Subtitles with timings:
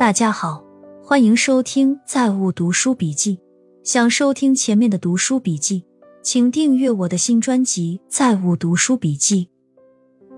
[0.00, 0.64] 大家好，
[1.04, 3.36] 欢迎收听《在物读书笔记》。
[3.84, 5.84] 想收听前面的读书笔记，
[6.22, 9.50] 请订阅我的新专辑《在物读书笔记》。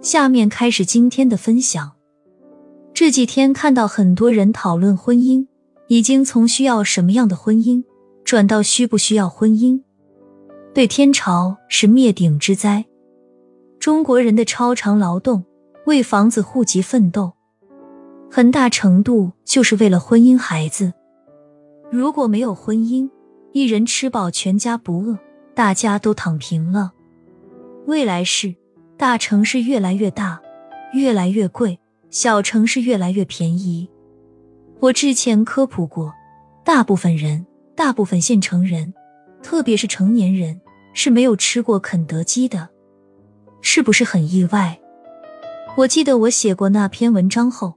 [0.04, 1.93] 下面开始今天的分享。
[2.93, 5.46] 这几天看到很多人讨论婚姻，
[5.87, 7.84] 已经从需要什么样的婚姻，
[8.24, 9.80] 转到需不需要婚姻。
[10.74, 12.84] 对天朝是灭顶之灾。
[13.79, 15.45] 中国人的超长劳动，
[15.87, 17.34] 为房子、户籍奋斗。
[18.34, 20.91] 很大程度就是为了婚姻、孩子。
[21.91, 23.06] 如果没有婚姻，
[23.52, 25.18] 一人吃饱全家不饿，
[25.55, 26.95] 大家都躺平了。
[27.84, 28.55] 未来是
[28.96, 30.41] 大城市越来越大，
[30.95, 31.77] 越来越贵；
[32.08, 33.86] 小城市越来越便宜。
[34.80, 36.10] 我之前科普过，
[36.64, 37.44] 大部分人，
[37.77, 38.94] 大部分县城人，
[39.42, 40.58] 特别是成年人，
[40.94, 42.70] 是没有吃过肯德基的，
[43.60, 44.80] 是不是很意外？
[45.77, 47.74] 我记得我写过那篇文章后。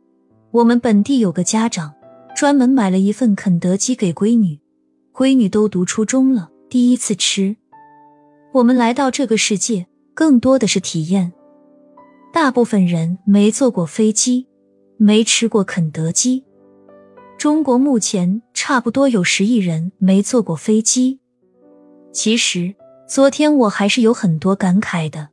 [0.55, 1.93] 我们本地有个家长，
[2.33, 4.57] 专门买了一份肯德基给闺女，
[5.11, 7.57] 闺女都读初中了，第一次吃。
[8.53, 11.33] 我们来到这个世界，更多的是体验。
[12.31, 14.47] 大部分人没坐过飞机，
[14.95, 16.45] 没吃过肯德基。
[17.37, 21.19] 中国目前差不多有十亿人没坐过飞机。
[22.13, 22.73] 其实
[23.09, 25.27] 昨天我还是有很多感慨的，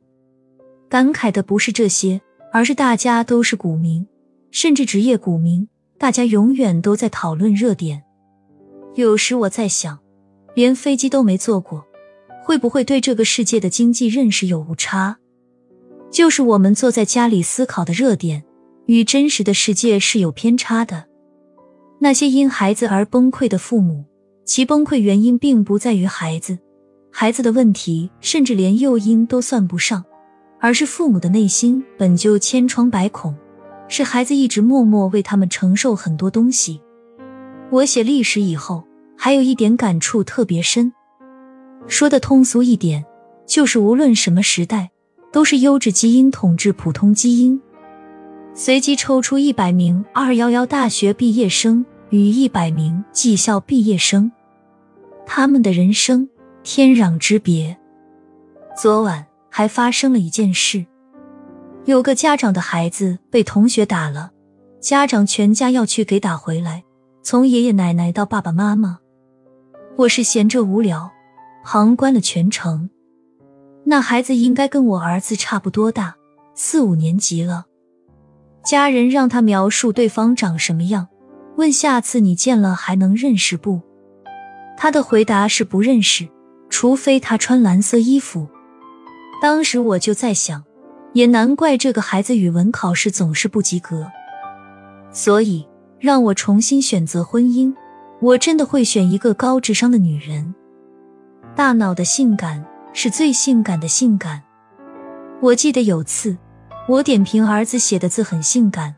[0.89, 2.19] 感慨的不是这些，
[2.51, 4.05] 而是大家都是股民。
[4.53, 8.03] 甚至职业股民，大家永远都在讨论热点。
[8.93, 9.97] 有时我在想，
[10.53, 11.83] 连飞机都没坐过，
[12.43, 15.17] 会不会对这个世界的经济认识有误差？
[16.11, 18.43] 就是我们坐在家里思考的热点，
[18.85, 21.05] 与真实的世界是有偏差的。
[21.99, 24.05] 那些因孩子而崩溃的父母，
[24.45, 26.59] 其崩溃原因并不在于孩子，
[27.11, 30.05] 孩子的问题甚至连诱因都算不上，
[30.59, 33.35] 而是父母的内心本就千疮百孔。
[33.95, 36.81] 是孩子一直默默为他们承受很多东西。
[37.69, 38.83] 我写历史以后，
[39.15, 40.91] 还有一点感触特别深。
[41.85, 43.05] 说的通俗一点，
[43.45, 44.89] 就是无论什么时代，
[45.31, 47.61] 都是优质基因统治普通基因。
[48.55, 54.31] 随机抽出一百名二幺幺大学毕业生与一百名技校毕业生，
[55.23, 56.27] 他们的人生
[56.63, 57.77] 天壤之别。
[58.75, 60.83] 昨晚还发生了一件事。
[61.85, 64.31] 有个家长的孩子被同学打了，
[64.79, 66.81] 家长全家要去给打回来，
[67.21, 68.99] 从爷爷奶奶到爸爸妈妈。
[69.97, 71.11] 我是闲着无聊，
[71.61, 72.89] 旁观了全程。
[73.83, 76.15] 那孩子应该跟我儿子差不多大，
[76.55, 77.65] 四五年级了。
[78.63, 81.09] 家人让他描述对方长什么样，
[81.57, 83.81] 问下次你见了还能认识不？
[84.77, 86.29] 他的回答是不认识，
[86.69, 88.47] 除非他穿蓝色衣服。
[89.41, 90.63] 当时我就在想。
[91.13, 94.11] 也难怪这个孩子语文考试总是不及格，
[95.11, 95.67] 所以
[95.99, 97.73] 让我重新选择婚姻，
[98.19, 100.53] 我真的会选一个高智商的女人。
[101.55, 104.41] 大脑的性感是最性感的性感。
[105.39, 106.35] 我记得有次
[106.87, 108.95] 我点评儿子写的字很性感，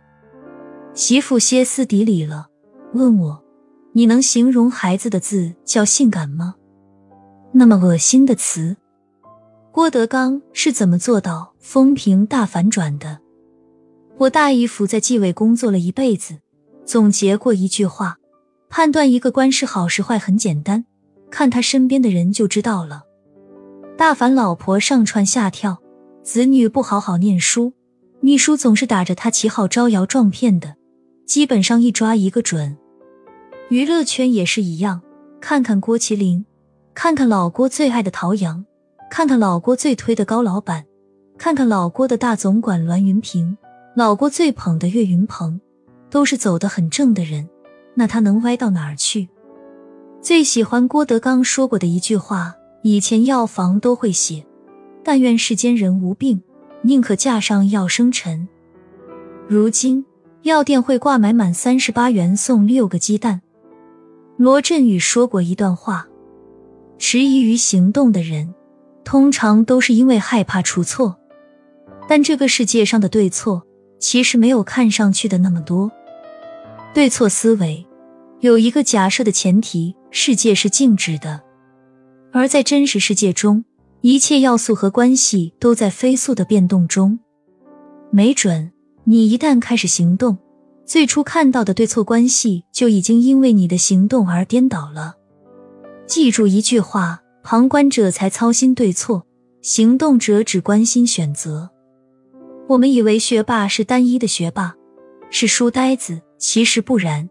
[0.93, 2.47] 媳妇歇斯底里了，
[2.93, 3.43] 问我
[3.91, 6.55] 你能形容孩子的字叫性感吗？
[7.51, 8.77] 那么恶心的词。
[9.75, 13.19] 郭德纲是怎么做到风评大反转的？
[14.18, 16.40] 我大姨夫在纪委工作了一辈子，
[16.86, 18.16] 总结过一句话：
[18.69, 20.86] 判断一个官是好是坏很简单，
[21.30, 23.03] 看他身边的人就知道了。
[23.97, 25.81] 大凡老婆上蹿下跳，
[26.24, 27.74] 子女不好好念书，
[28.22, 30.78] 秘书总是打着他旗号招摇撞骗的，
[31.28, 32.78] 基本上一抓一个准。
[33.68, 35.02] 娱乐圈也是一样，
[35.42, 36.46] 看看郭麒麟，
[36.94, 38.63] 看看老郭最爱的陶阳。
[39.09, 40.85] 看看老郭最推的高老板，
[41.38, 43.57] 看看老郭的大总管栾云平，
[43.95, 45.59] 老郭最捧的岳云鹏，
[46.09, 47.47] 都是走得很正的人，
[47.94, 49.29] 那他能歪到哪儿去？
[50.21, 54.45] 最喜欢郭德纲说过的一句话：以前药房都会写
[55.03, 56.41] “但愿世间人无病，
[56.81, 58.47] 宁可架上药生尘”，
[59.47, 60.03] 如今
[60.41, 63.41] 药店会挂买满三十八元送六个鸡蛋。
[64.35, 66.07] 罗振宇说过一段话：
[66.97, 68.53] 迟疑于行动的人。
[69.06, 71.16] 通常都是因为害怕出错，
[72.10, 73.62] 但这个世界上的对错
[74.00, 75.92] 其实没有看上去的那么多。
[76.92, 77.86] 对错思维
[78.40, 81.42] 有一个假设的前提：世界是静止的，
[82.34, 83.63] 而在真实世界中，
[84.02, 87.19] 一切要素和关系都在飞速的变动中。
[88.10, 88.72] 没准
[89.04, 90.38] 你一旦开始行动，
[90.84, 95.16] 最初看到的对错关系就已经因为你的行动而颠倒了。
[96.07, 97.22] 记住一句话。
[97.47, 99.24] 旁观者才操心对错，
[99.62, 101.69] 行动者只关心选择。
[102.68, 104.74] 我们以为学霸是单一的学霸，
[105.30, 107.30] 是书呆子，其实不然。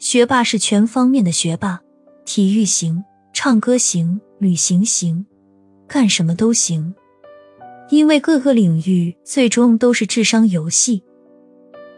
[0.00, 1.80] 学霸是全方面的学霸，
[2.24, 5.24] 体育行，唱歌行，旅行行，
[5.86, 6.92] 干什么都行。
[7.88, 11.04] 因为各个领域最终都是智商游戏。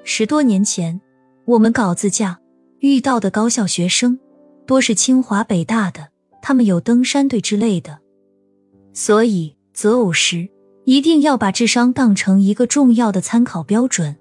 [0.03, 1.01] 十多年前，
[1.47, 2.39] 我们搞自驾
[2.81, 4.19] 遇到的高校学生
[4.67, 6.09] 多是清华北大的，
[6.47, 8.01] 他们有登山队之类的，
[8.93, 10.47] 所以择偶时
[10.85, 14.15] 一定要把智商当成一个重要的参考标准。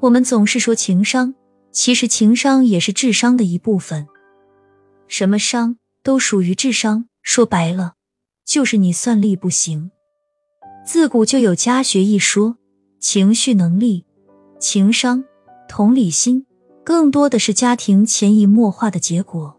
[0.00, 1.34] 我们总是说情商。
[1.70, 4.08] 其实情商也是智商的一部分，
[5.06, 7.04] 什么商都属于智商。
[7.22, 7.92] 说白了，
[8.46, 9.90] 就是你算力不行。
[10.86, 12.56] 自古就有家学一说，
[12.98, 14.06] 情绪能力、
[14.58, 15.22] 情商、
[15.68, 16.46] 同理心，
[16.82, 19.57] 更多的是家庭潜移默化的结果。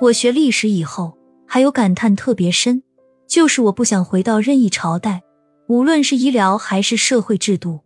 [0.00, 1.16] 我学历史以后，
[1.46, 2.82] 还有感叹特别深，
[3.26, 5.22] 就是我不想回到任意朝代，
[5.68, 7.80] 无论是医疗还是社会制度，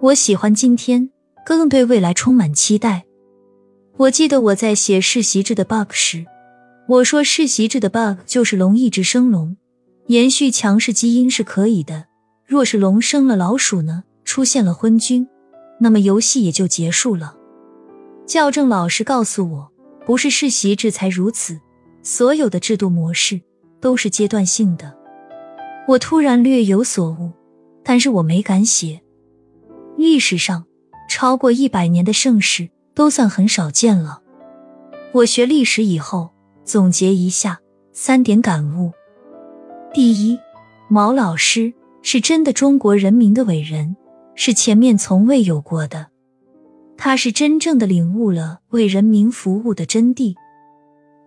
[0.00, 1.10] 我喜欢今天。
[1.46, 3.04] 更对未来充满期待。
[3.98, 6.24] 我记得我在写世袭制的 bug 时，
[6.88, 9.54] 我说世袭制的 bug 就是龙一直生龙，
[10.06, 12.06] 延续强势基因是可以的。
[12.46, 15.28] 若是龙生了老鼠呢，出现了昏君，
[15.80, 17.36] 那么游戏也就结束了。
[18.26, 19.72] 校正老师告诉我，
[20.06, 21.60] 不是世袭制才如此，
[22.02, 23.40] 所有的制度模式
[23.80, 24.96] 都是阶段性的。
[25.88, 27.32] 我突然略有所悟，
[27.82, 29.00] 但是我没敢写。
[29.96, 30.64] 历史上。
[31.06, 34.22] 超过一百年的盛世都算很少见了。
[35.12, 36.30] 我学历史以后
[36.64, 37.60] 总结一下
[37.92, 38.90] 三点感悟：
[39.92, 40.36] 第一，
[40.88, 41.72] 毛老师
[42.02, 43.94] 是真的中国人民的伟人，
[44.34, 46.08] 是前面从未有过的。
[46.96, 50.34] 他是真正的领悟了为人民服务的真谛。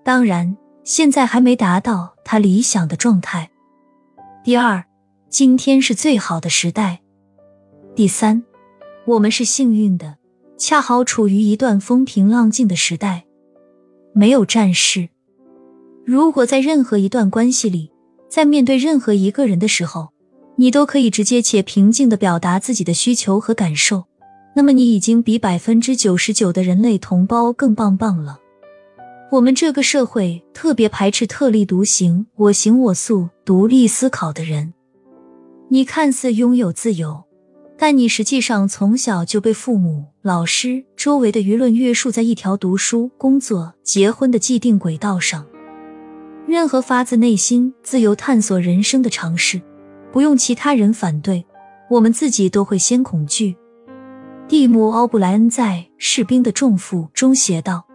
[0.04, 3.50] 当然，现在还没达到他理想的状态。
[4.44, 4.84] 第二，
[5.30, 7.02] 今天是最好的时代。
[7.96, 8.44] 第三。
[9.06, 10.18] 我们是幸运的，
[10.58, 13.24] 恰好处于一段风平浪静的时代，
[14.12, 15.08] 没有战事。
[16.06, 17.90] 如果在任何一段关系里，
[18.28, 20.10] 在面对任何一个人的时候，
[20.58, 24.07] 你都可以直接且平静的表达自己的需求和感受，
[24.58, 28.40] 那么你已经比百分之九十九的人类同胞更棒棒了。
[29.30, 34.74] 我们这个社会特别排斥特立独行、我行我素、独立思考的人。
[35.70, 37.24] 你看似拥有自由。
[37.78, 45.46] 但你实际上从小就被父母、老师、周围的舆论约束在一条读书、工作、结婚的既定轨道上。
[46.48, 49.62] 任何发自内心、自由探索人生的尝试，
[50.12, 51.46] 不用其他人反对，
[51.92, 53.56] 我们自己都会先恐惧。
[54.48, 57.86] 蒂姆·奥布莱恩在《士兵的重负》中写道：“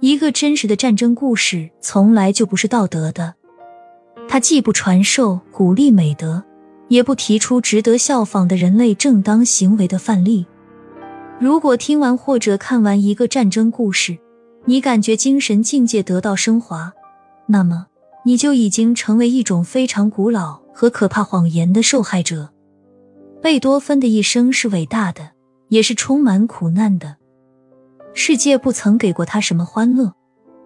[0.00, 3.34] 一个真实的战争故事从来就不是道德的，
[4.28, 6.42] 它既不传授鼓励美德。”
[6.88, 10.46] 也不提出值得效仿的人类正当行为的范例。
[11.40, 14.18] 如果听完或者看完一个战争故事，
[14.66, 16.92] 你感觉精神境界得到升华，
[17.46, 17.86] 那么
[18.26, 22.50] 你就已经成为一种非常古老和可怕谎言的受害者。
[23.40, 25.30] 贝多芬的一生是伟大的，
[25.74, 27.16] 也是充满苦难的。
[28.12, 30.14] 世界不曾给过他什么欢乐，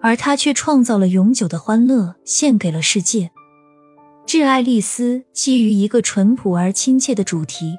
[0.02, 3.24] 而他却创造了永久的欢乐，献给了世界。
[4.26, 7.74] 《致爱丽丝》基于一个淳朴而亲切的主题，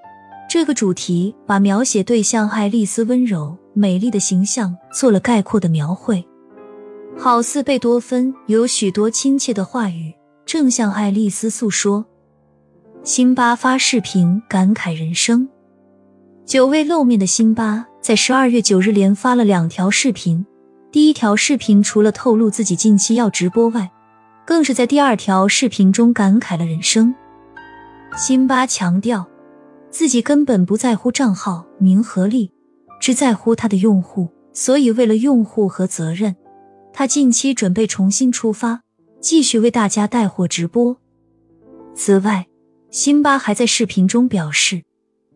[0.49, 6.25] 这个主题把描写对象爱丽丝温柔美丽的形象做了概括的描绘，
[7.15, 10.11] 好似贝多芬有许多亲切的话语
[10.47, 12.03] 正向爱丽丝诉说。
[13.03, 15.47] 辛巴发视频感慨人生，
[16.49, 20.43] 久未露面的辛巴在十二月九日连发了两条视频，
[20.91, 23.91] 第一条视频除了透露自己近期要直播外，
[24.47, 27.13] 更是在第二条视频中感慨了人生。
[28.17, 29.27] 辛巴强调，
[29.91, 32.51] 自己根本不在乎账号名和利，
[32.99, 34.27] 只在乎他的用户。
[34.51, 36.35] 所以，为了用户和责任，
[36.91, 38.81] 他近期准备重新出发，
[39.21, 40.97] 继续为大家带货直播。
[41.93, 42.47] 此外，
[42.89, 44.81] 辛巴还在视频中表示，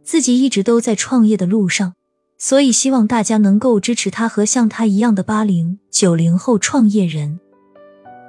[0.03, 1.93] 自己一直都在创业的路上，
[2.37, 7.39] 所以希望大家能够支持他和像他一样的八零九零后创业人。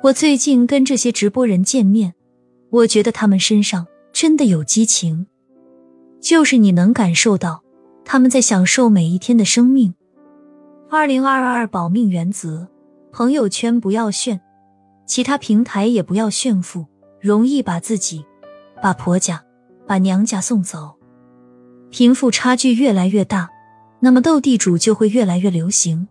[0.04, 2.14] 我最近跟这些直播人见面，
[2.70, 5.26] 我觉得他们身上真的有激情，
[6.20, 7.62] 就是你能感受到
[8.04, 9.94] 他们在享受每一天的生命。
[10.90, 12.68] 二零二二保命原则：
[13.10, 14.40] 朋友圈不要炫，
[15.06, 16.86] 其他平台也不要炫富，
[17.20, 18.24] 容易把自己、
[18.80, 19.42] 把婆家、
[19.86, 20.94] 把娘家送走。
[21.96, 23.48] 贫富差距越来越大，
[24.00, 26.08] 那么斗地主就会越来越流行。